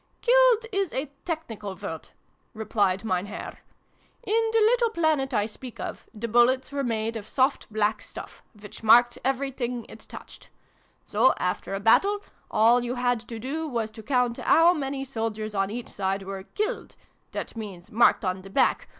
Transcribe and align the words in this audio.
"'Killed' 0.23 0.65
is 0.81 0.91
a 0.93 1.11
technical 1.25 1.75
word," 1.75 2.09
replied 2.55 3.05
Mein 3.05 3.27
Herr. 3.27 3.59
"In 4.23 4.49
the 4.51 4.59
little 4.59 4.89
planet 4.89 5.31
I 5.31 5.45
speak 5.45 5.79
of, 5.79 6.05
the 6.11 6.27
bullets 6.27 6.71
were 6.71 6.83
made 6.83 7.15
of 7.15 7.27
soft 7.29 7.71
black 7.71 8.01
stuff, 8.01 8.41
which 8.59 8.81
marked 8.81 9.19
everything 9.23 9.85
it 9.87 9.99
touched. 10.09 10.49
So, 11.05 11.35
after 11.37 11.75
a 11.75 11.79
battle, 11.79 12.21
all 12.49 12.83
you 12.83 12.95
had 12.95 13.19
to 13.27 13.37
do 13.37 13.67
was 13.67 13.91
to 13.91 14.01
count 14.01 14.37
how 14.37 14.73
many 14.73 15.05
soldiers 15.05 15.53
on 15.53 15.69
each 15.69 15.89
side 15.89 16.23
were' 16.23 16.41
killed' 16.55 16.95
that 17.33 17.55
means' 17.55 17.91
marked 17.91 18.25
on 18.25 18.41
the 18.41 18.49
back? 18.49 18.87